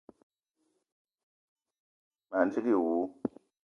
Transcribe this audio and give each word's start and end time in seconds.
Ma 2.29 2.37
ndigui 2.45 2.73
wou. 2.83 3.05